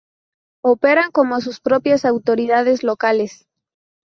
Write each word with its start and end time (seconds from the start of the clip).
Operan 0.63 1.11
como 1.11 1.41
sus 1.41 1.59
propias 1.59 2.05
autoridades 2.05 2.81
locales. 2.81 3.45